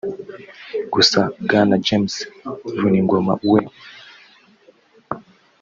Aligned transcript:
gusa 0.93 1.19
Bwana 1.43 1.75
James 1.85 2.13
Vuningoma 2.79 3.33
we 3.51 3.61